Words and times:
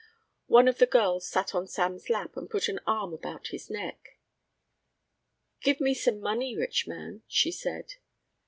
One 0.47 0.67
of 0.67 0.79
the 0.79 0.87
girls 0.87 1.27
sat 1.27 1.53
on 1.53 1.67
Sam's 1.67 2.09
lap 2.09 2.35
and 2.35 2.49
put 2.49 2.67
an 2.67 2.79
arm 2.87 3.13
about 3.13 3.49
his 3.49 3.69
neck. 3.69 4.17
"Give 5.61 5.79
me 5.79 5.93
some 5.93 6.19
money, 6.19 6.55
rich 6.57 6.87
man," 6.87 7.21
she 7.27 7.51
said. 7.51 7.93